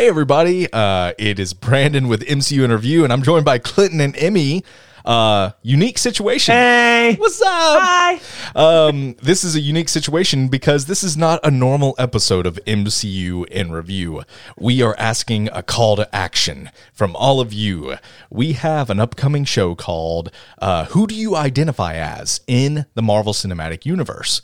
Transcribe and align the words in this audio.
Hey, 0.00 0.08
everybody. 0.08 0.66
Uh, 0.72 1.12
it 1.18 1.38
is 1.38 1.52
Brandon 1.52 2.08
with 2.08 2.22
MCU 2.22 2.64
In 2.64 2.72
Review, 2.72 3.04
and 3.04 3.12
I'm 3.12 3.22
joined 3.22 3.44
by 3.44 3.58
Clinton 3.58 4.00
and 4.00 4.16
Emmy. 4.16 4.64
Uh, 5.04 5.50
unique 5.60 5.98
situation. 5.98 6.54
Hey. 6.54 7.16
What's 7.18 7.42
up? 7.42 7.48
Hi. 7.82 8.20
Um, 8.54 9.14
this 9.20 9.44
is 9.44 9.56
a 9.56 9.60
unique 9.60 9.90
situation 9.90 10.48
because 10.48 10.86
this 10.86 11.04
is 11.04 11.18
not 11.18 11.38
a 11.44 11.50
normal 11.50 11.94
episode 11.98 12.46
of 12.46 12.58
MCU 12.66 13.46
in 13.48 13.72
review. 13.72 14.22
We 14.56 14.80
are 14.80 14.96
asking 14.98 15.50
a 15.52 15.62
call 15.62 15.96
to 15.96 16.16
action 16.16 16.70
from 16.94 17.14
all 17.14 17.38
of 17.38 17.52
you. 17.52 17.96
We 18.30 18.54
have 18.54 18.88
an 18.88 19.00
upcoming 19.00 19.44
show 19.44 19.74
called 19.74 20.30
uh, 20.62 20.86
Who 20.86 21.08
Do 21.08 21.14
You 21.14 21.36
Identify 21.36 21.96
As 21.96 22.40
in 22.46 22.86
the 22.94 23.02
Marvel 23.02 23.34
Cinematic 23.34 23.84
Universe? 23.84 24.40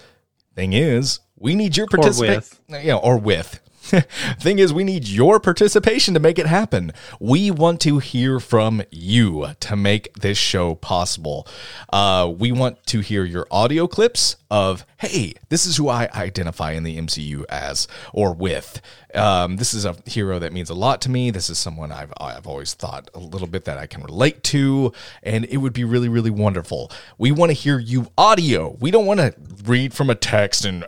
Thing 0.55 0.75
is, 0.75 1.21
we 1.39 1.55
need 1.55 1.79
your 1.79 1.87
participation. 1.87 2.59
Yeah, 2.69 2.97
or 2.97 3.17
with. 3.17 3.59
Thing 4.41 4.59
is, 4.59 4.73
we 4.73 4.83
need 4.83 5.07
your 5.07 5.39
participation 5.39 6.13
to 6.15 6.21
make 6.21 6.39
it 6.39 6.47
happen. 6.47 6.93
We 7.21 7.53
want 7.53 7.81
to 7.83 7.99
hear 7.99 8.41
from 8.41 8.83
you 8.91 9.49
to 9.61 9.77
make 9.77 10.13
this 10.15 10.37
show 10.39 10.75
possible. 10.75 11.47
Uh, 11.93 12.33
we 12.37 12.51
want 12.51 12.85
to 12.87 13.01
hear 13.01 13.25
your 13.25 13.47
audio 13.51 13.87
clips 13.87 14.37
of, 14.51 14.85
hey, 14.99 15.35
this 15.51 15.67
is 15.67 15.77
who 15.77 15.89
I 15.89 16.09
identify 16.15 16.73
in 16.73 16.83
the 16.83 16.99
MCU 16.99 17.45
as 17.49 17.87
or 18.13 18.35
with. 18.35 18.81
Um, 19.15 19.57
this 19.57 19.73
is 19.73 19.85
a 19.85 19.97
hero 20.05 20.41
that 20.41 20.53
means 20.53 20.69
a 20.69 20.75
lot 20.75 21.01
to 21.03 21.11
me. 21.11 21.31
This 21.31 21.49
is 21.49 21.59
someone 21.59 21.93
I've, 21.93 22.13
I've 22.21 22.47
always 22.47 22.75
thought 22.75 23.09
a 23.15 23.21
little 23.21 23.49
bit 23.49 23.67
that 23.67 23.79
I 23.79 23.87
can 23.87 24.03
relate 24.03 24.43
to, 24.45 24.93
and 25.23 25.45
it 25.45 25.59
would 25.59 25.73
be 25.73 25.85
really, 25.85 26.09
really 26.09 26.31
wonderful. 26.31 26.91
We 27.19 27.31
want 27.31 27.51
to 27.51 27.55
hear 27.55 27.79
you 27.79 28.09
audio. 28.19 28.77
We 28.81 28.91
don't 28.91 29.07
want 29.07 29.21
to 29.21 29.35
read 29.65 29.95
from 29.95 30.11
a 30.11 30.17
text 30.17 30.65
and 30.65 30.85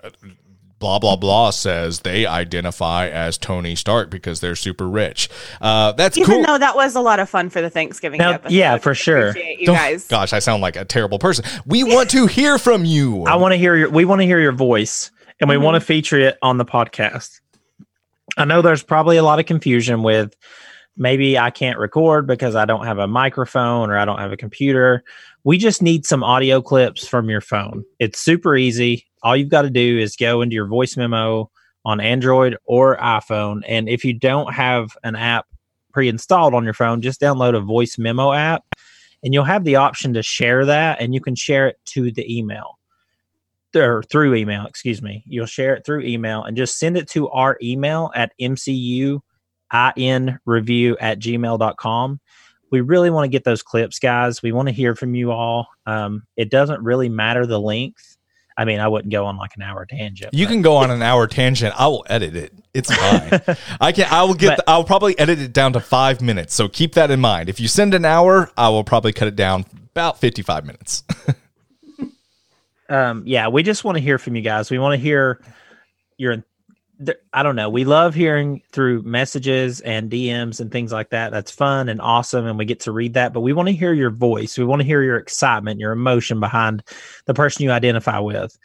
blah 0.79 0.99
blah 0.99 1.17
blah 1.17 1.51
says 1.51 2.01
they 2.01 2.25
identify 2.27 3.09
as 3.09 3.37
Tony 3.39 3.75
Stark 3.75 4.11
because 4.11 4.41
they're 4.41 4.55
super 4.57 4.89
rich. 4.89 5.29
Uh, 5.61 5.93
that's 5.93 6.17
Even 6.17 6.31
cool. 6.37 6.47
though 6.47 6.59
that 6.59 6.77
was 6.77 6.95
a 6.95 7.01
lot 7.01 7.19
of 7.21 7.29
fun 7.29 7.51
for 7.51 7.61
the 7.61 7.71
Thanksgiving 7.71 8.19
Now, 8.19 8.33
episode. 8.33 8.53
yeah, 8.55 8.77
for 8.79 8.95
sure. 8.95 9.37
You 9.37 9.67
Don't- 9.67 9.77
guys. 9.77 10.07
Gosh, 10.07 10.33
I 10.33 10.39
sound 10.39 10.63
like 10.63 10.77
a 10.77 10.85
terrible 10.85 11.19
person. 11.19 11.45
We 11.67 11.83
want 11.85 12.11
to 12.11 12.27
hear 12.27 12.59
from 12.59 12.85
you. 12.85 13.25
I 13.25 13.35
want 13.37 13.53
to 13.53 13.57
hear 13.57 13.75
your 13.77 13.91
we 13.91 14.05
want 14.05 14.21
to 14.21 14.27
hear 14.27 14.39
your 14.41 14.53
voice 14.53 15.11
and 15.41 15.49
we 15.51 15.57
want 15.57 15.75
to 15.75 15.81
feature 15.81 16.19
it 16.19 16.39
on 16.43 16.59
the 16.59 16.65
podcast. 16.65 17.41
I 18.37 18.45
know 18.45 18.63
there's 18.63 18.83
probably 18.83 19.17
a 19.17 19.23
lot 19.25 19.41
of 19.41 19.47
confusion 19.47 20.03
with 20.03 20.35
maybe 20.97 21.39
I 21.39 21.51
can't 21.51 21.79
record 21.79 22.27
because 22.27 22.55
I 22.55 22.65
don't 22.67 22.85
have 22.85 22.99
a 22.99 23.07
microphone 23.07 23.91
or 23.91 23.99
I 23.99 24.05
don't 24.05 24.19
have 24.19 24.33
a 24.33 24.37
computer. 24.37 25.03
We 25.45 25.59
just 25.59 25.81
need 25.83 26.05
some 26.07 26.23
audio 26.23 26.61
clips 26.61 27.07
from 27.07 27.31
your 27.31 27.41
phone. 27.41 27.85
It's 27.99 28.19
super 28.21 28.57
easy. 28.57 29.07
All 29.23 29.37
you've 29.37 29.49
got 29.49 29.63
to 29.63 29.71
do 29.71 29.99
is 29.99 30.17
go 30.17 30.43
into 30.43 30.55
your 30.55 30.67
voice 30.67 30.97
memo 30.97 31.51
on 31.85 32.01
Android 32.01 32.57
or 32.65 32.97
iPhone 32.97 33.63
and 33.67 33.89
if 33.89 34.05
you 34.05 34.13
don't 34.13 34.53
have 34.53 34.97
an 35.05 35.17
app 35.17 35.47
pre-installed 35.93 36.55
on 36.55 36.65
your 36.65 36.75
phone, 36.75 37.01
just 37.01 37.21
download 37.21 37.57
a 37.57 37.61
voice 37.61 37.99
memo 37.99 38.33
app 38.33 38.65
and 39.23 39.33
you'll 39.33 39.45
have 39.45 39.65
the 39.65 39.77
option 39.77 40.15
to 40.15 40.23
share 40.23 40.65
that 40.65 41.01
and 41.01 41.15
you 41.15 41.21
can 41.21 41.35
share 41.35 41.69
it 41.69 41.79
to 41.87 42.11
the 42.11 42.39
email. 42.39 42.79
Or 43.75 44.03
through 44.03 44.35
email 44.35 44.67
excuse 44.67 45.03
me. 45.03 45.23
You'll 45.27 45.47
share 45.47 45.75
it 45.75 45.85
through 45.85 46.03
email 46.03 46.43
and 46.43 46.57
just 46.57 46.79
send 46.79 46.97
it 46.97 47.09
to 47.11 47.29
our 47.29 47.59
email 47.63 48.11
at 48.15 48.33
mcu 48.41 49.21
review 50.47 50.97
at 51.01 51.19
gmail.com 51.21 52.21
we 52.71 52.81
really 52.81 53.11
want 53.11 53.25
to 53.25 53.29
get 53.29 53.45
those 53.45 53.63
clips 53.63 53.99
guys. 53.99 54.43
We 54.43 54.53
want 54.53 54.69
to 54.69 54.75
hear 54.75 54.95
from 54.95 55.15
you 55.15 55.33
all. 55.33 55.69
Um, 55.87 56.25
it 56.37 56.51
doesn't 56.51 56.83
really 56.83 57.09
matter 57.09 57.47
the 57.47 57.61
length 57.61 58.18
i 58.59 58.65
mean 58.67 58.79
i 58.81 58.87
wouldn't 58.87 59.11
go 59.11 59.25
on 59.25 59.39
like 59.39 59.57
an 59.57 59.63
hour 59.63 59.87
tangent 59.87 60.35
you 60.35 60.45
but- 60.45 60.53
can 60.53 60.61
go 60.61 60.77
on 60.77 60.91
an 60.91 61.01
hour 61.01 61.27
tangent. 61.27 61.75
I 61.81 61.87
will 61.87 62.05
edit 62.11 62.37
it. 62.37 62.53
It's 62.75 62.95
fine. 62.95 63.57
I 63.81 63.93
can. 63.93 64.07
I 64.11 64.23
will 64.25 64.35
get. 64.35 64.59
But- 64.59 64.65
I'll 64.69 64.85
probably 64.85 65.19
edit 65.19 65.41
it 65.41 65.53
down 65.53 65.73
to 65.73 65.81
five 65.81 66.21
minutes. 66.21 66.55
So 66.55 66.69
keep 66.69 66.93
that 66.95 67.11
in 67.11 67.19
mind. 67.19 67.49
If 67.49 67.59
you 67.59 67.67
send 67.67 67.95
an 67.95 68.05
hour, 68.05 68.51
I 68.57 68.69
will 68.69 68.85
probably 68.85 69.13
cut 69.13 69.27
it 69.27 69.35
down 69.37 69.65
about 69.91 70.21
fifty-five 70.21 70.67
minutes. 70.67 71.03
um 72.91 73.23
yeah 73.27 73.49
we 73.49 73.63
just 73.63 73.85
want 73.85 73.97
to 73.97 74.03
hear 74.03 74.17
from 74.19 74.35
you 74.35 74.41
guys 74.43 74.71
we 74.71 74.79
want 74.79 74.99
to 74.99 75.03
hear 75.03 75.41
your 76.17 76.43
i 77.33 77.43
don't 77.43 77.57
know. 77.57 77.71
We 77.71 77.85
love 77.85 78.15
hearing 78.15 78.63
through 78.73 79.03
messages 79.03 79.81
and 79.81 80.11
dms 80.11 80.61
and 80.61 80.71
things 80.71 80.93
like 80.93 81.11
that. 81.11 81.31
That's 81.31 81.51
fun 81.51 81.89
and 81.89 82.01
awesome 82.01 82.47
and 82.47 82.59
we 82.59 82.65
get 82.65 82.81
to 82.81 82.93
read 82.93 83.15
that 83.15 83.33
but 83.33 83.41
we 83.41 83.53
want 83.53 83.69
to 83.69 83.75
hear 83.75 83.93
your 83.93 84.11
voice. 84.11 84.59
We 84.59 84.65
want 84.65 84.81
to 84.81 84.87
hear 84.87 85.03
your 85.03 85.17
excitement 85.17 85.81
your 85.81 85.93
emotion 85.93 86.41
behind 86.41 86.83
the 87.27 87.35
person 87.35 87.65
you 87.65 87.71
identify 87.71 88.19
with 88.19 88.57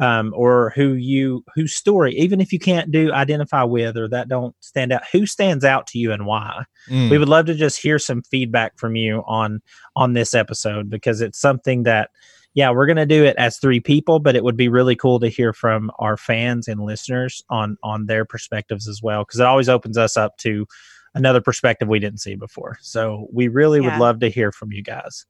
um, 0.00 0.32
or 0.34 0.72
who 0.74 0.94
you 0.94 1.44
whose 1.54 1.74
story 1.74 2.14
even 2.14 2.40
if 2.40 2.52
you 2.52 2.58
can't 2.58 2.90
do 2.90 3.12
identify 3.12 3.62
with 3.62 3.96
or 3.96 4.08
that 4.08 4.28
don't 4.28 4.54
stand 4.60 4.92
out 4.92 5.02
who 5.12 5.26
stands 5.26 5.64
out 5.64 5.86
to 5.88 5.98
you 5.98 6.10
and 6.12 6.26
why? 6.26 6.64
Mm. 6.88 7.10
we 7.10 7.18
would 7.18 7.28
love 7.28 7.46
to 7.46 7.54
just 7.54 7.80
hear 7.80 7.98
some 7.98 8.22
feedback 8.22 8.78
from 8.78 8.96
you 8.96 9.22
on 9.26 9.60
on 9.96 10.14
this 10.14 10.34
episode 10.34 10.88
because 10.88 11.20
it's 11.20 11.38
something 11.38 11.82
that 11.82 12.10
yeah 12.54 12.70
we're 12.70 12.86
going 12.86 12.96
to 12.96 13.06
do 13.06 13.24
it 13.24 13.36
as 13.36 13.58
three 13.58 13.80
people 13.80 14.18
but 14.18 14.34
it 14.36 14.42
would 14.44 14.56
be 14.56 14.68
really 14.68 14.96
cool 14.96 15.20
to 15.20 15.28
hear 15.28 15.52
from 15.52 15.90
our 15.98 16.16
fans 16.16 16.68
and 16.68 16.80
listeners 16.84 17.42
on 17.50 17.76
on 17.82 18.06
their 18.06 18.24
perspectives 18.24 18.88
as 18.88 19.02
well 19.02 19.24
because 19.24 19.40
it 19.40 19.46
always 19.46 19.68
opens 19.68 19.96
us 19.96 20.16
up 20.16 20.36
to 20.36 20.66
another 21.14 21.40
perspective 21.40 21.88
we 21.88 21.98
didn't 21.98 22.20
see 22.20 22.34
before 22.34 22.78
so 22.80 23.26
we 23.32 23.48
really 23.48 23.80
Yeah. 23.80 23.86
would 23.90 24.00
love 24.00 24.20
to 24.20 24.28
hear 24.28 24.52
from 24.52 24.72
you 24.72 24.82
guys 24.82 25.26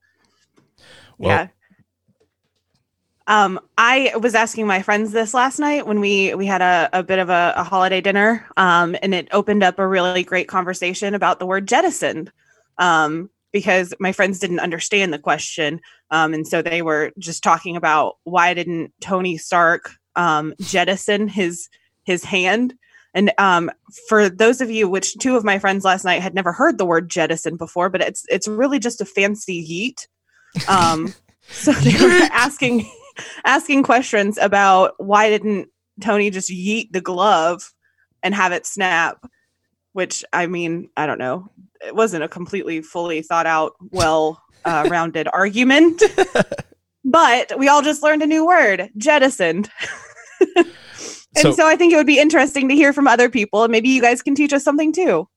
Well- 1.18 1.30
yeah. 1.30 1.48
Um, 3.26 3.60
I 3.78 4.12
was 4.20 4.34
asking 4.34 4.66
my 4.66 4.82
friends 4.82 5.12
this 5.12 5.34
last 5.34 5.60
night 5.60 5.86
when 5.86 6.00
we 6.00 6.34
we 6.34 6.46
had 6.46 6.62
a, 6.62 6.88
a 6.92 7.02
bit 7.04 7.20
of 7.20 7.28
a, 7.30 7.52
a 7.54 7.62
holiday 7.62 8.00
dinner, 8.00 8.44
um, 8.56 8.96
and 9.02 9.14
it 9.14 9.28
opened 9.30 9.62
up 9.62 9.78
a 9.78 9.86
really 9.86 10.24
great 10.24 10.48
conversation 10.48 11.14
about 11.14 11.38
the 11.38 11.46
word 11.46 11.68
jettisoned, 11.68 12.32
um, 12.78 13.30
because 13.52 13.94
my 13.98 14.12
friends 14.12 14.38
didn't 14.38 14.60
understand 14.60 15.12
the 15.12 15.18
question, 15.18 15.80
um, 16.10 16.34
and 16.34 16.46
so 16.46 16.62
they 16.62 16.82
were 16.82 17.12
just 17.18 17.42
talking 17.42 17.76
about 17.76 18.16
why 18.24 18.54
didn't 18.54 18.92
Tony 19.00 19.36
Stark 19.36 19.90
um, 20.16 20.54
jettison 20.60 21.28
his 21.28 21.68
his 22.04 22.24
hand, 22.24 22.74
and 23.14 23.32
um, 23.38 23.70
for 24.08 24.28
those 24.28 24.60
of 24.60 24.70
you, 24.70 24.88
which 24.88 25.14
two 25.18 25.36
of 25.36 25.44
my 25.44 25.58
friends 25.58 25.84
last 25.84 26.04
night 26.04 26.22
had 26.22 26.34
never 26.34 26.52
heard 26.52 26.78
the 26.78 26.86
word 26.86 27.10
jettison 27.10 27.56
before, 27.56 27.90
but 27.90 28.00
it's 28.00 28.24
it's 28.28 28.48
really 28.48 28.78
just 28.78 29.00
a 29.00 29.04
fancy 29.04 29.64
yeet. 29.66 30.68
Um, 30.68 31.12
so 31.48 31.72
they 31.72 31.92
were 32.02 32.28
asking 32.32 32.90
asking 33.44 33.82
questions 33.82 34.38
about 34.38 34.94
why 34.98 35.28
didn't 35.28 35.68
Tony 36.00 36.30
just 36.30 36.50
yeet 36.50 36.92
the 36.92 37.00
glove 37.00 37.72
and 38.22 38.34
have 38.34 38.52
it 38.52 38.66
snap? 38.66 39.24
Which 39.92 40.24
I 40.32 40.46
mean, 40.46 40.88
I 40.96 41.06
don't 41.06 41.18
know. 41.18 41.50
It 41.86 41.94
wasn't 41.94 42.24
a 42.24 42.28
completely 42.28 42.82
fully 42.82 43.22
thought 43.22 43.46
out, 43.46 43.72
well 43.90 44.42
uh, 44.64 44.86
rounded 44.90 45.28
argument. 45.32 46.02
but 47.04 47.58
we 47.58 47.68
all 47.68 47.82
just 47.82 48.02
learned 48.02 48.22
a 48.22 48.26
new 48.26 48.46
word, 48.46 48.90
jettisoned. 48.96 49.70
and 50.56 50.66
So- 51.36 51.52
so, 51.52 51.66
I 51.66 51.76
think 51.76 51.92
it 51.92 51.96
would 51.96 52.06
be 52.06 52.18
interesting 52.18 52.68
to 52.68 52.74
hear 52.74 52.92
from 52.92 53.06
other 53.06 53.28
people, 53.30 53.62
and 53.62 53.70
maybe 53.72 53.88
you 53.88 54.00
guys 54.00 54.22
can 54.22 54.34
teach 54.34 54.52
us 54.52 54.64
something 54.64 54.92
too. 54.92 55.28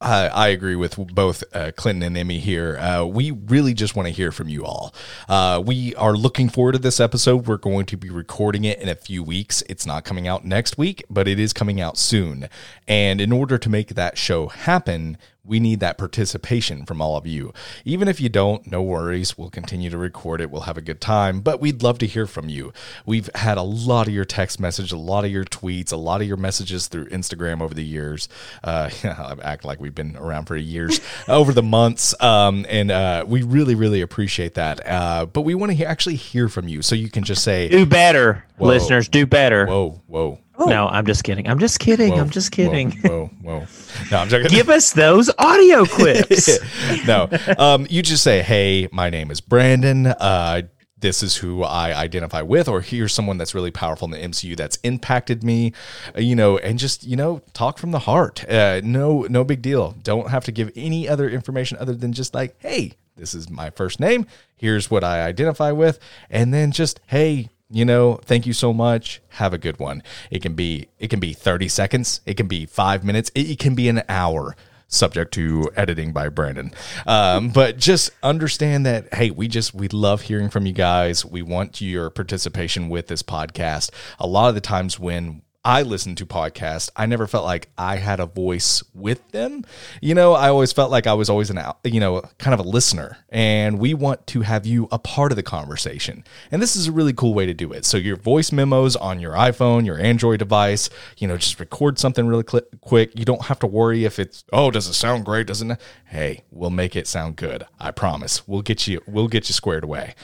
I, 0.00 0.26
I 0.26 0.48
agree 0.48 0.74
with 0.74 0.96
both 0.96 1.44
uh, 1.54 1.70
Clinton 1.76 2.02
and 2.02 2.16
Emmy 2.16 2.40
here. 2.40 2.76
Uh, 2.76 3.04
we 3.04 3.30
really 3.30 3.72
just 3.72 3.94
want 3.94 4.08
to 4.08 4.12
hear 4.12 4.32
from 4.32 4.48
you 4.48 4.64
all. 4.64 4.92
Uh, 5.28 5.62
we 5.64 5.94
are 5.94 6.14
looking 6.14 6.48
forward 6.48 6.72
to 6.72 6.78
this 6.80 6.98
episode. 6.98 7.46
We're 7.46 7.56
going 7.56 7.86
to 7.86 7.96
be 7.96 8.10
recording 8.10 8.64
it 8.64 8.80
in 8.80 8.88
a 8.88 8.96
few 8.96 9.22
weeks. 9.22 9.62
It's 9.68 9.86
not 9.86 10.04
coming 10.04 10.26
out 10.26 10.44
next 10.44 10.76
week, 10.76 11.04
but 11.08 11.28
it 11.28 11.38
is 11.38 11.52
coming 11.52 11.80
out 11.80 11.96
soon. 11.96 12.48
And 12.88 13.20
in 13.20 13.30
order 13.30 13.58
to 13.58 13.70
make 13.70 13.90
that 13.90 14.18
show 14.18 14.48
happen, 14.48 15.18
we 15.44 15.58
need 15.58 15.80
that 15.80 15.98
participation 15.98 16.86
from 16.86 17.00
all 17.00 17.16
of 17.16 17.26
you. 17.26 17.52
Even 17.84 18.06
if 18.06 18.20
you 18.20 18.28
don't, 18.28 18.64
no 18.70 18.80
worries. 18.80 19.36
We'll 19.36 19.50
continue 19.50 19.90
to 19.90 19.98
record 19.98 20.40
it. 20.40 20.50
We'll 20.52 20.62
have 20.62 20.78
a 20.78 20.82
good 20.82 21.00
time, 21.00 21.40
but 21.40 21.60
we'd 21.60 21.82
love 21.82 21.98
to 21.98 22.06
hear 22.06 22.28
from 22.28 22.48
you. 22.48 22.72
We've 23.04 23.28
had 23.34 23.58
a 23.58 23.62
lot 23.62 24.06
of 24.06 24.14
your 24.14 24.24
text 24.24 24.60
message, 24.60 24.92
a 24.92 24.96
lot 24.96 25.24
of 25.24 25.32
your 25.32 25.44
tweets, 25.44 25.92
a 25.92 25.96
lot 25.96 26.20
of 26.20 26.28
your 26.28 26.36
messages 26.36 26.86
through 26.86 27.06
Instagram 27.06 27.60
over 27.60 27.74
the 27.74 27.84
years. 27.84 28.28
Uh, 28.62 28.88
I 29.04 29.36
act 29.42 29.64
like 29.64 29.80
we've 29.80 29.94
been 29.94 30.16
around 30.16 30.44
for 30.46 30.56
years, 30.56 31.00
over 31.28 31.52
the 31.52 31.62
months, 31.62 32.14
um, 32.22 32.64
and 32.68 32.92
uh, 32.92 33.24
we 33.26 33.42
really, 33.42 33.74
really 33.74 34.00
appreciate 34.00 34.54
that. 34.54 34.86
Uh, 34.86 35.26
but 35.26 35.40
we 35.40 35.56
want 35.56 35.70
to 35.70 35.74
he- 35.74 35.84
actually 35.84 36.16
hear 36.16 36.48
from 36.48 36.68
you, 36.68 36.82
so 36.82 36.94
you 36.94 37.10
can 37.10 37.24
just 37.24 37.42
say, 37.42 37.68
do 37.68 37.84
better 37.84 38.44
Whoa. 38.58 38.68
listeners 38.68 39.08
do 39.08 39.26
better 39.26 39.66
"Whoa, 39.66 40.00
whoa." 40.06 40.38
Oh. 40.58 40.66
no 40.66 40.86
i'm 40.88 41.06
just 41.06 41.24
kidding 41.24 41.48
i'm 41.48 41.58
just 41.58 41.78
kidding 41.80 42.12
whoa, 42.12 42.20
i'm 42.20 42.30
just 42.30 42.52
kidding 42.52 42.90
Whoa, 42.92 43.30
whoa, 43.42 43.60
whoa. 43.60 43.66
No, 44.10 44.18
I'm 44.18 44.28
joking. 44.28 44.50
give 44.50 44.68
us 44.68 44.92
those 44.92 45.30
audio 45.38 45.84
clips 45.96 46.58
no, 47.06 47.28
um, 47.58 47.86
you 47.88 48.02
just 48.02 48.22
say, 48.22 48.42
"Hey, 48.42 48.88
my 48.92 49.08
name 49.10 49.30
is 49.30 49.40
Brandon. 49.40 50.06
Uh, 50.06 50.62
this 50.98 51.22
is 51.22 51.36
who 51.36 51.62
I 51.62 51.94
identify 51.98 52.42
with," 52.42 52.68
or 52.68 52.80
here's 52.80 53.12
someone 53.12 53.38
that's 53.38 53.54
really 53.54 53.70
powerful 53.70 54.06
in 54.06 54.12
the 54.12 54.18
MCU 54.28 54.56
that's 54.56 54.76
impacted 54.84 55.42
me, 55.42 55.72
uh, 56.16 56.20
you 56.20 56.36
know, 56.36 56.58
and 56.58 56.78
just 56.78 57.04
you 57.04 57.16
know, 57.16 57.40
talk 57.54 57.78
from 57.78 57.90
the 57.90 57.98
heart. 58.00 58.44
Uh, 58.48 58.80
no, 58.84 59.22
no 59.28 59.44
big 59.44 59.62
deal. 59.62 59.94
Don't 60.02 60.28
have 60.30 60.44
to 60.44 60.52
give 60.52 60.70
any 60.76 61.08
other 61.08 61.28
information 61.28 61.78
other 61.80 61.94
than 61.94 62.12
just 62.12 62.34
like, 62.34 62.54
"Hey, 62.58 62.92
this 63.16 63.34
is 63.34 63.48
my 63.50 63.70
first 63.70 63.98
name. 64.00 64.26
Here's 64.56 64.90
what 64.90 65.02
I 65.02 65.22
identify 65.22 65.72
with," 65.72 65.98
and 66.30 66.52
then 66.52 66.70
just, 66.72 67.00
"Hey." 67.06 67.48
You 67.72 67.84
know, 67.84 68.20
thank 68.24 68.46
you 68.46 68.52
so 68.52 68.72
much. 68.72 69.22
Have 69.30 69.52
a 69.52 69.58
good 69.58 69.78
one. 69.78 70.02
It 70.30 70.42
can 70.42 70.54
be 70.54 70.88
it 70.98 71.08
can 71.08 71.20
be 71.20 71.32
30 71.32 71.68
seconds, 71.68 72.20
it 72.26 72.36
can 72.36 72.46
be 72.46 72.66
5 72.66 73.04
minutes, 73.04 73.30
it, 73.34 73.58
can 73.58 73.74
be 73.74 73.88
an 73.88 74.02
hour 74.08 74.54
subject 74.88 75.32
to 75.34 75.70
editing 75.74 76.12
by 76.12 76.28
Brandon. 76.28 76.72
Um, 77.06 77.48
but 77.48 77.78
just 77.78 78.10
understand 78.22 78.84
that, 78.84 79.12
hey, 79.14 79.30
we 79.30 79.48
just, 79.48 79.74
we 79.74 79.88
love 79.88 80.22
hearing 80.22 80.50
from 80.50 80.66
you 80.66 80.74
guys. 80.74 81.24
We 81.24 81.40
want 81.40 81.80
your 81.80 82.10
participation 82.10 82.90
with 82.90 83.06
this 83.06 83.22
podcast. 83.22 83.90
A 84.18 84.26
lot 84.26 84.50
of 84.50 84.54
the 84.54 84.60
times 84.60 84.98
when 84.98 85.40
I 85.64 85.82
listened 85.82 86.18
to 86.18 86.26
podcasts, 86.26 86.90
I 86.96 87.06
never 87.06 87.28
felt 87.28 87.44
like 87.44 87.68
I 87.78 87.96
had 87.96 88.18
a 88.18 88.26
voice 88.26 88.82
with 88.94 89.30
them. 89.30 89.64
You 90.00 90.12
know, 90.12 90.32
I 90.32 90.48
always 90.48 90.72
felt 90.72 90.90
like 90.90 91.06
I 91.06 91.14
was 91.14 91.30
always 91.30 91.50
an, 91.50 91.60
you 91.84 92.00
know, 92.00 92.22
kind 92.38 92.52
of 92.52 92.58
a 92.58 92.68
listener. 92.68 93.18
And 93.28 93.78
we 93.78 93.94
want 93.94 94.26
to 94.28 94.40
have 94.40 94.66
you 94.66 94.88
a 94.90 94.98
part 94.98 95.30
of 95.30 95.36
the 95.36 95.42
conversation. 95.44 96.24
And 96.50 96.60
this 96.60 96.74
is 96.74 96.88
a 96.88 96.92
really 96.92 97.12
cool 97.12 97.32
way 97.32 97.46
to 97.46 97.54
do 97.54 97.72
it. 97.72 97.84
So 97.84 97.96
your 97.96 98.16
voice 98.16 98.50
memos 98.50 98.96
on 98.96 99.20
your 99.20 99.34
iPhone, 99.34 99.86
your 99.86 100.00
Android 100.00 100.40
device, 100.40 100.90
you 101.18 101.28
know, 101.28 101.36
just 101.36 101.60
record 101.60 101.96
something 101.96 102.26
really 102.26 102.44
cl- 102.48 102.66
quick. 102.80 103.16
You 103.16 103.24
don't 103.24 103.42
have 103.42 103.60
to 103.60 103.68
worry 103.68 104.04
if 104.04 104.18
it's, 104.18 104.44
oh, 104.52 104.72
does 104.72 104.88
it 104.88 104.94
sound 104.94 105.24
great? 105.24 105.46
Doesn't 105.46 105.70
it? 105.70 105.80
Hey, 106.06 106.42
we'll 106.50 106.70
make 106.70 106.96
it 106.96 107.06
sound 107.06 107.36
good. 107.36 107.64
I 107.78 107.92
promise. 107.92 108.48
We'll 108.48 108.62
get 108.62 108.88
you, 108.88 109.00
we'll 109.06 109.28
get 109.28 109.48
you 109.48 109.52
squared 109.52 109.84
away. 109.84 110.16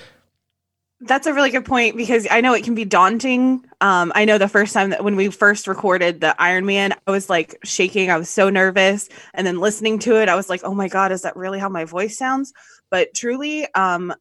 That's 1.00 1.28
a 1.28 1.34
really 1.34 1.50
good 1.50 1.64
point 1.64 1.96
because 1.96 2.26
I 2.28 2.40
know 2.40 2.54
it 2.54 2.64
can 2.64 2.74
be 2.74 2.84
daunting. 2.84 3.64
Um, 3.80 4.10
I 4.16 4.24
know 4.24 4.36
the 4.36 4.48
first 4.48 4.74
time 4.74 4.90
that 4.90 5.04
when 5.04 5.14
we 5.14 5.28
first 5.30 5.68
recorded 5.68 6.20
the 6.20 6.34
Iron 6.42 6.66
Man, 6.66 6.92
I 7.06 7.10
was 7.12 7.30
like 7.30 7.56
shaking. 7.64 8.10
I 8.10 8.16
was 8.18 8.28
so 8.28 8.50
nervous. 8.50 9.08
And 9.32 9.46
then 9.46 9.60
listening 9.60 10.00
to 10.00 10.20
it, 10.20 10.28
I 10.28 10.34
was 10.34 10.48
like, 10.48 10.62
oh 10.64 10.74
my 10.74 10.88
God, 10.88 11.12
is 11.12 11.22
that 11.22 11.36
really 11.36 11.60
how 11.60 11.68
my 11.68 11.84
voice 11.84 12.18
sounds? 12.18 12.52
But 12.90 13.14
truly, 13.14 13.72
um, 13.74 14.12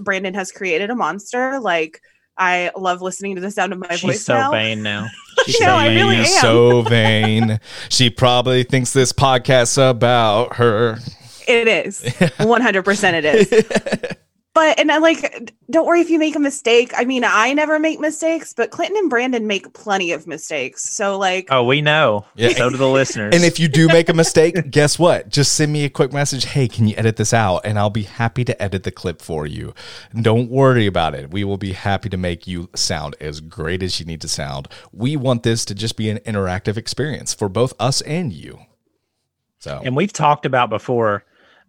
Brandon 0.00 0.34
has 0.34 0.50
created 0.50 0.90
a 0.90 0.96
monster. 0.96 1.60
Like, 1.60 2.00
I 2.36 2.72
love 2.76 3.02
listening 3.02 3.36
to 3.36 3.40
the 3.40 3.50
sound 3.52 3.72
of 3.72 3.78
my 3.78 3.88
She's 3.92 4.00
voice 4.02 4.12
She's 4.16 4.24
so 4.26 4.34
now. 4.34 4.50
vain 4.50 4.82
now. 4.82 5.06
I 5.38 5.52
know, 5.60 5.74
I 5.76 5.94
really 5.94 6.16
She's 6.24 6.34
am. 6.34 6.40
so 6.42 6.82
vain. 6.82 7.60
she 7.88 8.10
probably 8.10 8.64
thinks 8.64 8.92
this 8.92 9.12
podcast's 9.12 9.78
about 9.78 10.56
her. 10.56 10.98
It 11.46 11.68
is. 11.68 12.00
100% 12.02 13.12
it 13.12 13.24
is. 13.24 14.16
But, 14.56 14.80
and 14.80 14.90
I 14.90 14.96
like, 14.96 15.52
don't 15.68 15.86
worry 15.86 16.00
if 16.00 16.08
you 16.08 16.18
make 16.18 16.34
a 16.34 16.38
mistake. 16.38 16.90
I 16.96 17.04
mean, 17.04 17.24
I 17.24 17.52
never 17.52 17.78
make 17.78 18.00
mistakes, 18.00 18.54
but 18.54 18.70
Clinton 18.70 18.96
and 18.96 19.10
Brandon 19.10 19.46
make 19.46 19.70
plenty 19.74 20.12
of 20.12 20.26
mistakes. 20.26 20.96
So, 20.96 21.18
like, 21.18 21.48
Oh, 21.50 21.62
we 21.62 21.82
know. 21.82 22.24
Yeah. 22.36 22.54
So 22.54 22.70
do 22.70 22.78
the 22.78 22.88
listeners. 22.88 23.34
And 23.34 23.44
if 23.44 23.60
you 23.60 23.68
do 23.68 23.86
make 23.86 24.08
a 24.08 24.14
mistake, 24.14 24.70
guess 24.70 24.98
what? 24.98 25.28
Just 25.28 25.52
send 25.52 25.74
me 25.74 25.84
a 25.84 25.90
quick 25.90 26.10
message. 26.10 26.46
Hey, 26.46 26.68
can 26.68 26.88
you 26.88 26.94
edit 26.96 27.16
this 27.16 27.34
out? 27.34 27.66
And 27.66 27.78
I'll 27.78 27.90
be 27.90 28.04
happy 28.04 28.46
to 28.46 28.62
edit 28.62 28.84
the 28.84 28.90
clip 28.90 29.20
for 29.20 29.46
you. 29.46 29.74
Don't 30.18 30.50
worry 30.50 30.86
about 30.86 31.14
it. 31.14 31.30
We 31.30 31.44
will 31.44 31.58
be 31.58 31.72
happy 31.72 32.08
to 32.08 32.16
make 32.16 32.46
you 32.46 32.70
sound 32.74 33.14
as 33.20 33.42
great 33.42 33.82
as 33.82 34.00
you 34.00 34.06
need 34.06 34.22
to 34.22 34.28
sound. 34.28 34.68
We 34.90 35.16
want 35.16 35.42
this 35.42 35.66
to 35.66 35.74
just 35.74 35.98
be 35.98 36.08
an 36.08 36.16
interactive 36.20 36.78
experience 36.78 37.34
for 37.34 37.50
both 37.50 37.74
us 37.78 38.00
and 38.00 38.32
you. 38.32 38.60
So, 39.58 39.82
and 39.84 39.94
we've 39.94 40.14
talked 40.14 40.46
about 40.46 40.70
before 40.70 41.24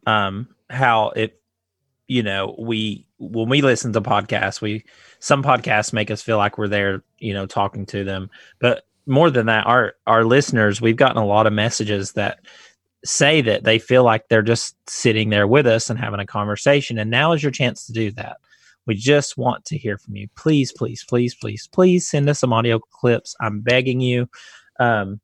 um, 0.05 0.47
how 0.69 1.09
it, 1.09 1.41
you 2.07 2.23
know, 2.23 2.55
we 2.57 3.05
when 3.19 3.49
we 3.49 3.61
listen 3.61 3.93
to 3.93 4.01
podcasts, 4.01 4.61
we 4.61 4.83
some 5.19 5.43
podcasts 5.43 5.93
make 5.93 6.11
us 6.11 6.21
feel 6.21 6.37
like 6.37 6.57
we're 6.57 6.67
there, 6.67 7.03
you 7.19 7.33
know, 7.33 7.45
talking 7.45 7.85
to 7.87 8.03
them. 8.03 8.29
But 8.59 8.83
more 9.05 9.29
than 9.29 9.45
that, 9.47 9.65
our 9.65 9.95
our 10.05 10.25
listeners, 10.25 10.81
we've 10.81 10.95
gotten 10.95 11.21
a 11.21 11.25
lot 11.25 11.47
of 11.47 11.53
messages 11.53 12.13
that 12.13 12.39
say 13.05 13.41
that 13.41 13.63
they 13.63 13.79
feel 13.79 14.03
like 14.03 14.27
they're 14.27 14.41
just 14.41 14.75
sitting 14.89 15.29
there 15.29 15.47
with 15.47 15.67
us 15.67 15.89
and 15.89 15.99
having 15.99 16.19
a 16.19 16.25
conversation. 16.25 16.97
And 16.97 17.11
now 17.11 17.33
is 17.33 17.43
your 17.43 17.51
chance 17.51 17.85
to 17.85 17.93
do 17.93 18.11
that. 18.11 18.37
We 18.85 18.95
just 18.95 19.37
want 19.37 19.65
to 19.65 19.77
hear 19.77 19.97
from 19.97 20.15
you. 20.15 20.27
Please, 20.35 20.71
please, 20.71 21.03
please, 21.03 21.35
please, 21.35 21.67
please 21.67 22.07
send 22.07 22.29
us 22.29 22.39
some 22.39 22.53
audio 22.53 22.79
clips. 22.79 23.35
I'm 23.41 23.61
begging 23.61 23.99
you. 23.99 24.29
Um, 24.79 25.19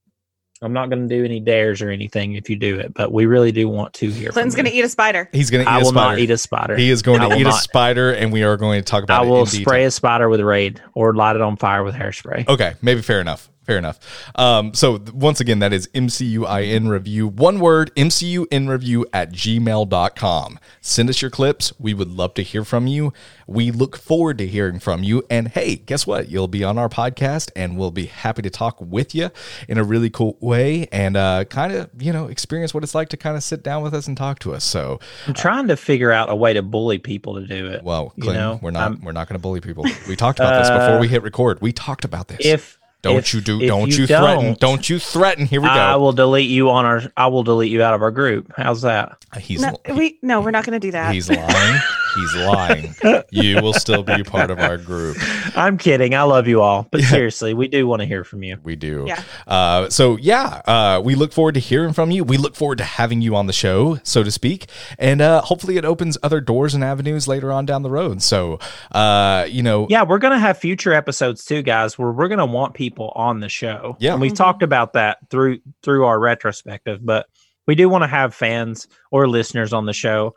I'm 0.63 0.73
not 0.73 0.89
going 0.89 1.07
to 1.07 1.15
do 1.15 1.23
any 1.25 1.39
dares 1.39 1.81
or 1.81 1.89
anything 1.89 2.33
if 2.33 2.49
you 2.49 2.55
do 2.55 2.79
it, 2.79 2.93
but 2.93 3.11
we 3.11 3.25
really 3.25 3.51
do 3.51 3.67
want 3.69 3.93
to 3.95 4.09
hear. 4.09 4.29
Clinton's 4.31 4.55
going 4.55 4.65
to 4.65 4.71
eat 4.71 4.81
a 4.85 4.89
spider. 4.89 5.29
he's 5.31 5.49
going 5.49 5.65
to 5.65 5.69
eat 5.69 5.73
I 5.73 5.77
a 5.79 5.83
will 5.83 5.89
spider. 5.89 6.09
not 6.11 6.19
eat 6.19 6.31
a 6.31 6.37
spider. 6.37 6.75
he 6.77 6.89
is 6.89 7.01
going 7.01 7.19
I 7.21 7.23
to 7.25 7.29
will 7.35 7.41
eat 7.41 7.47
a 7.47 7.51
spider, 7.53 8.11
and 8.13 8.31
we 8.31 8.43
are 8.43 8.57
going 8.57 8.79
to 8.81 8.85
talk 8.85 9.03
about 9.03 9.21
it. 9.21 9.25
I 9.25 9.27
it 9.27 9.29
will 9.29 9.41
in 9.41 9.45
spray 9.47 9.79
detail. 9.79 9.87
a 9.87 9.91
spider 9.91 10.29
with 10.29 10.39
Raid 10.41 10.81
or 10.93 11.13
light 11.13 11.35
it 11.35 11.41
on 11.41 11.57
fire 11.57 11.83
with 11.83 11.95
hairspray. 11.95 12.47
Okay, 12.47 12.73
maybe 12.81 13.01
fair 13.01 13.19
enough. 13.21 13.49
Fair 13.65 13.77
enough. 13.77 13.97
Um, 14.35 14.73
so 14.73 15.01
once 15.13 15.39
again, 15.39 15.59
that 15.59 15.71
is 15.71 15.87
MCUIN 15.93 16.89
review. 16.89 17.27
One 17.29 17.59
word, 17.59 17.91
MCUIN 17.95 18.67
review 18.67 19.05
at 19.13 19.31
gmail.com. 19.31 20.59
Send 20.81 21.09
us 21.09 21.21
your 21.21 21.31
clips. 21.31 21.71
We 21.79 21.93
would 21.93 22.09
love 22.09 22.33
to 22.35 22.43
hear 22.43 22.65
from 22.65 22.87
you. 22.87 23.13
We 23.47 23.71
look 23.71 23.97
forward 23.97 24.37
to 24.39 24.47
hearing 24.47 24.79
from 24.79 25.03
you. 25.03 25.23
And 25.29 25.47
hey, 25.49 25.77
guess 25.77 26.05
what? 26.05 26.29
You'll 26.29 26.47
be 26.47 26.63
on 26.63 26.77
our 26.77 26.89
podcast 26.89 27.51
and 27.55 27.77
we'll 27.77 27.91
be 27.91 28.07
happy 28.07 28.41
to 28.41 28.49
talk 28.49 28.79
with 28.81 29.15
you 29.15 29.29
in 29.67 29.77
a 29.77 29.83
really 29.83 30.09
cool 30.09 30.37
way 30.41 30.87
and 30.91 31.15
uh, 31.15 31.45
kind 31.45 31.73
of, 31.73 31.89
you 31.99 32.11
know, 32.11 32.27
experience 32.27 32.73
what 32.73 32.83
it's 32.83 32.95
like 32.95 33.09
to 33.09 33.17
kind 33.17 33.37
of 33.37 33.43
sit 33.43 33.63
down 33.63 33.81
with 33.81 33.93
us 33.93 34.07
and 34.07 34.17
talk 34.17 34.39
to 34.39 34.53
us. 34.53 34.63
So, 34.63 34.99
I'm 35.27 35.33
trying 35.33 35.67
to 35.69 35.77
figure 35.77 36.11
out 36.11 36.29
a 36.29 36.35
way 36.35 36.53
to 36.53 36.61
bully 36.61 36.97
people 36.99 37.35
to 37.35 37.47
do 37.47 37.67
it. 37.67 37.83
well, 37.83 38.13
You 38.17 38.33
know, 38.33 38.59
we're 38.61 38.71
not 38.71 38.83
I'm- 38.83 39.01
we're 39.03 39.11
not 39.13 39.27
going 39.29 39.35
to 39.39 39.41
bully 39.41 39.61
people. 39.61 39.85
We 40.07 40.15
talked 40.15 40.39
about 40.39 40.59
this 40.59 40.69
before 40.69 40.97
Uh, 40.97 40.99
we 40.99 41.07
hit 41.07 41.23
record. 41.23 41.61
We 41.61 41.71
talked 41.71 42.03
about 42.05 42.27
this. 42.27 42.39
If 42.41 42.77
Don't 43.03 43.17
if- 43.17 43.33
you 43.33 43.41
do? 43.41 43.59
Don't 43.67 43.89
you, 43.91 43.97
you 44.01 44.07
threaten? 44.07 44.43
don't, 44.45 44.59
Don't 44.59 44.89
you 44.89 44.97
threaten? 44.97 45.45
Here 45.45 45.61
we 45.61 45.67
go. 45.67 45.73
I 45.73 45.97
will 45.97 46.13
delete 46.13 46.49
you 46.49 46.69
on 46.71 46.85
our. 46.85 47.01
I 47.15 47.27
will 47.27 47.43
delete 47.43 47.71
you 47.71 47.83
out 47.83 47.93
of 47.93 48.01
our 48.01 48.11
group. 48.11 48.51
How's 48.57 48.81
that? 48.81 49.17
he's 49.39 49.61
No, 49.61 49.77
we 49.95 50.17
no, 50.21 50.41
we're 50.41 50.51
not 50.51 50.65
going 50.65 50.79
to 50.79 50.85
do 50.87 50.91
that. 50.91 51.13
he's 51.13 51.29
lying. 51.29 51.79
He's 52.15 52.35
lying. 52.35 52.95
You 53.31 53.61
will 53.61 53.73
still 53.73 54.03
be 54.03 54.23
part 54.23 54.51
of 54.51 54.59
our 54.59 54.77
group. 54.77 55.17
I'm 55.57 55.77
kidding. 55.77 56.13
I 56.15 56.23
love 56.23 56.47
you 56.47 56.61
all, 56.61 56.87
but 56.91 57.01
seriously, 57.01 57.53
we 57.53 57.67
do 57.67 57.87
want 57.87 58.01
to 58.01 58.05
hear 58.05 58.23
from 58.23 58.43
you. 58.43 58.57
We 58.63 58.75
do. 58.75 59.05
Yeah. 59.07 59.21
Uh, 59.47 59.89
so 59.89 60.17
yeah, 60.17 60.61
uh, 60.65 61.01
we 61.03 61.15
look 61.15 61.31
forward 61.33 61.53
to 61.55 61.59
hearing 61.59 61.93
from 61.93 62.11
you. 62.11 62.23
We 62.23 62.37
look 62.37 62.55
forward 62.55 62.77
to 62.79 62.83
having 62.83 63.21
you 63.21 63.35
on 63.35 63.47
the 63.47 63.53
show, 63.53 63.99
so 64.03 64.23
to 64.23 64.31
speak, 64.31 64.67
and 64.99 65.21
uh, 65.21 65.41
hopefully 65.41 65.77
it 65.77 65.85
opens 65.85 66.17
other 66.23 66.39
doors 66.41 66.73
and 66.73 66.83
avenues 66.83 67.27
later 67.27 67.51
on 67.51 67.65
down 67.65 67.81
the 67.83 67.89
road. 67.89 68.21
So, 68.21 68.59
uh, 68.91 69.45
you 69.49 69.63
know, 69.63 69.87
Yeah, 69.89 70.03
we're 70.03 70.19
gonna 70.19 70.39
have 70.39 70.57
future 70.57 70.93
episodes 70.93 71.45
too, 71.45 71.61
guys, 71.61 71.97
where 71.97 72.11
we're 72.11 72.27
gonna 72.27 72.45
want 72.45 72.73
people 72.73 73.11
on 73.15 73.39
the 73.39 73.49
show. 73.49 73.95
Yeah. 73.99 74.13
and 74.13 74.21
we've 74.21 74.33
Mhm. 74.33 74.37
talked 74.37 74.63
about 74.63 74.93
that 74.93 75.17
through 75.29 75.59
through 75.81 76.05
our 76.05 76.19
retrospective, 76.19 76.99
but 77.03 77.25
we 77.67 77.75
do 77.75 77.87
want 77.89 78.03
to 78.03 78.07
have 78.07 78.33
fans 78.35 78.87
or 79.11 79.27
listeners 79.27 79.71
on 79.73 79.85
the 79.85 79.93
show. 79.93 80.35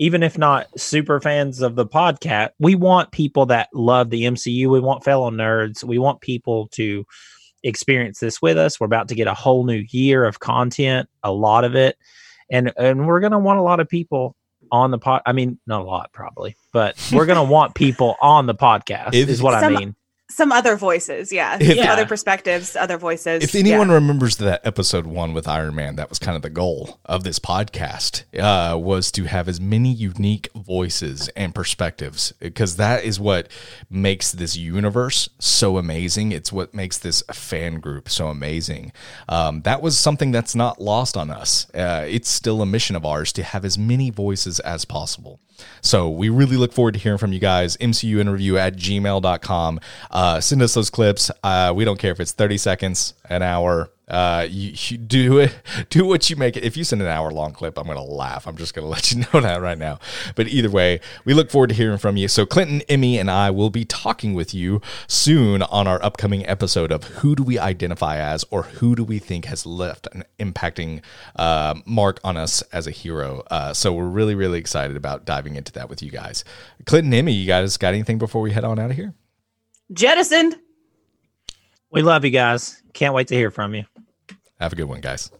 Even 0.00 0.22
if 0.22 0.36
not 0.38 0.66
super 0.80 1.20
fans 1.20 1.60
of 1.60 1.76
the 1.76 1.86
podcast, 1.86 2.50
we 2.58 2.74
want 2.74 3.12
people 3.12 3.46
that 3.46 3.68
love 3.72 4.10
the 4.10 4.24
MCU. 4.24 4.68
We 4.68 4.80
want 4.80 5.04
fellow 5.04 5.30
nerds. 5.30 5.84
We 5.84 5.98
want 5.98 6.22
people 6.22 6.68
to 6.72 7.04
experience 7.62 8.18
this 8.18 8.40
with 8.40 8.56
us. 8.56 8.80
We're 8.80 8.86
about 8.86 9.08
to 9.08 9.14
get 9.14 9.28
a 9.28 9.34
whole 9.34 9.64
new 9.64 9.84
year 9.90 10.24
of 10.24 10.40
content, 10.40 11.08
a 11.22 11.30
lot 11.30 11.64
of 11.64 11.76
it, 11.76 11.96
and 12.50 12.72
and 12.76 13.06
we're 13.06 13.20
gonna 13.20 13.38
want 13.38 13.58
a 13.58 13.62
lot 13.62 13.78
of 13.78 13.88
people 13.88 14.34
on 14.72 14.90
the 14.90 14.98
pod. 14.98 15.22
I 15.26 15.32
mean, 15.32 15.58
not 15.66 15.82
a 15.82 15.84
lot 15.84 16.10
probably, 16.12 16.56
but 16.72 16.96
we're 17.12 17.26
gonna 17.26 17.44
want 17.58 17.74
people 17.74 18.16
on 18.20 18.46
the 18.46 18.54
podcast. 18.54 19.14
If- 19.14 19.28
is 19.28 19.42
what 19.42 19.54
I 19.54 19.68
mean. 19.68 19.94
Some 20.30 20.52
other 20.52 20.76
voices, 20.76 21.32
yeah. 21.32 21.58
If- 21.60 21.76
Yeah. 21.76 21.92
other 21.92 22.06
perspectives, 22.06 22.76
other 22.76 22.96
voices. 22.96 23.42
If 23.42 23.54
anyone 23.54 23.88
yeah. 23.88 23.94
remembers 23.94 24.36
that 24.36 24.60
episode 24.64 25.06
one 25.06 25.34
with 25.34 25.46
Iron 25.48 25.74
Man, 25.74 25.96
that 25.96 26.08
was 26.08 26.18
kind 26.18 26.36
of 26.36 26.42
the 26.42 26.50
goal 26.50 26.98
of 27.04 27.24
this 27.24 27.38
podcast, 27.38 28.22
uh, 28.38 28.78
was 28.78 29.10
to 29.12 29.24
have 29.24 29.48
as 29.48 29.60
many 29.60 29.92
unique 29.92 30.48
voices 30.54 31.28
and 31.36 31.54
perspectives, 31.54 32.32
because 32.38 32.76
that 32.76 33.04
is 33.04 33.18
what 33.18 33.48
makes 33.90 34.30
this 34.32 34.56
universe 34.56 35.28
so 35.38 35.76
amazing. 35.78 36.32
It's 36.32 36.52
what 36.52 36.72
makes 36.74 36.96
this 36.98 37.22
fan 37.32 37.80
group 37.80 38.08
so 38.08 38.28
amazing. 38.28 38.92
Um, 39.28 39.62
that 39.62 39.82
was 39.82 39.98
something 39.98 40.30
that's 40.30 40.54
not 40.54 40.80
lost 40.80 41.16
on 41.16 41.30
us. 41.30 41.66
Uh, 41.74 42.04
it's 42.08 42.28
still 42.28 42.62
a 42.62 42.66
mission 42.66 42.94
of 42.96 43.04
ours 43.04 43.32
to 43.34 43.42
have 43.42 43.64
as 43.64 43.76
many 43.76 44.10
voices 44.10 44.60
as 44.60 44.84
possible. 44.84 45.40
So 45.82 46.08
we 46.08 46.30
really 46.30 46.56
look 46.56 46.72
forward 46.72 46.94
to 46.94 47.00
hearing 47.00 47.18
from 47.18 47.34
you 47.34 47.38
guys. 47.38 47.76
MCU 47.76 48.18
in 48.18 48.30
review 48.30 48.56
at 48.56 48.76
gmail.com. 48.76 49.80
Uh, 50.10 50.19
send 50.40 50.62
us 50.62 50.74
those 50.74 50.90
clips. 50.90 51.30
Uh, 51.42 51.72
we 51.74 51.84
don't 51.84 51.98
care 51.98 52.12
if 52.12 52.20
it's 52.20 52.32
30 52.32 52.58
seconds, 52.58 53.14
an 53.28 53.42
hour. 53.42 53.90
Uh, 54.10 54.44
you, 54.50 54.72
you 54.74 54.98
do 54.98 55.38
it, 55.38 55.54
do 55.88 56.04
what 56.04 56.28
you 56.28 56.34
make 56.34 56.56
it. 56.56 56.64
If 56.64 56.76
you 56.76 56.82
send 56.82 57.00
an 57.00 57.06
hour 57.06 57.30
long 57.30 57.52
clip, 57.52 57.78
I'm 57.78 57.84
going 57.84 57.96
to 57.96 58.02
laugh. 58.02 58.46
I'm 58.46 58.56
just 58.56 58.74
going 58.74 58.84
to 58.86 58.90
let 58.90 59.12
you 59.12 59.20
know 59.20 59.40
that 59.40 59.62
right 59.62 59.78
now. 59.78 60.00
But 60.34 60.48
either 60.48 60.68
way, 60.68 61.00
we 61.24 61.32
look 61.32 61.50
forward 61.50 61.68
to 61.68 61.74
hearing 61.74 61.98
from 61.98 62.16
you. 62.16 62.26
So 62.26 62.44
Clinton, 62.44 62.82
Emmy, 62.88 63.18
and 63.18 63.30
I 63.30 63.50
will 63.50 63.70
be 63.70 63.84
talking 63.84 64.34
with 64.34 64.52
you 64.52 64.82
soon 65.06 65.62
on 65.62 65.86
our 65.86 66.02
upcoming 66.02 66.44
episode 66.46 66.90
of 66.90 67.04
who 67.04 67.36
do 67.36 67.44
we 67.44 67.58
identify 67.58 68.16
as 68.16 68.44
or 68.50 68.64
who 68.64 68.96
do 68.96 69.04
we 69.04 69.20
think 69.20 69.44
has 69.44 69.64
left 69.64 70.08
an 70.12 70.24
impacting 70.40 71.02
uh, 71.36 71.76
mark 71.86 72.18
on 72.24 72.36
us 72.36 72.62
as 72.72 72.88
a 72.88 72.90
hero. 72.90 73.44
Uh, 73.50 73.72
so 73.72 73.92
we're 73.92 74.04
really, 74.04 74.34
really 74.34 74.58
excited 74.58 74.96
about 74.96 75.24
diving 75.24 75.54
into 75.54 75.72
that 75.72 75.88
with 75.88 76.02
you 76.02 76.10
guys. 76.10 76.44
Clinton, 76.84 77.14
Emmy, 77.14 77.32
you 77.32 77.46
guys 77.46 77.76
got 77.76 77.94
anything 77.94 78.18
before 78.18 78.42
we 78.42 78.50
head 78.50 78.64
on 78.64 78.78
out 78.80 78.90
of 78.90 78.96
here? 78.96 79.14
Jettisoned. 79.92 80.56
We 81.90 82.02
love 82.02 82.24
you 82.24 82.30
guys. 82.30 82.82
Can't 82.92 83.14
wait 83.14 83.28
to 83.28 83.34
hear 83.34 83.50
from 83.50 83.74
you. 83.74 83.84
Have 84.60 84.72
a 84.72 84.76
good 84.76 84.84
one, 84.84 85.00
guys. 85.00 85.30